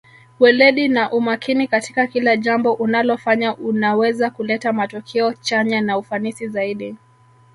[0.39, 6.95] weledi na umakini katika kila jambo unalofanya unaweza kuleta matokeo chanya na ufanisi zaidi